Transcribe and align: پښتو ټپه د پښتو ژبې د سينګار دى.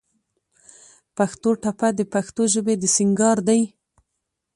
پښتو 1.17 1.49
ټپه 1.61 1.89
د 1.97 2.01
پښتو 2.13 2.43
ژبې 2.53 2.75
د 2.79 2.83
سينګار 2.95 3.37
دى. 3.47 3.61